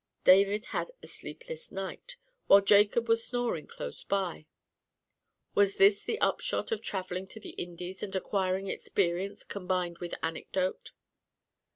[0.23, 2.15] David spent a sleepless night,
[2.47, 4.47] while Jacob was snoring close by.
[5.53, 10.93] Was this the upshot of travelling to the Indies, and acquiring experience combined with anecdote?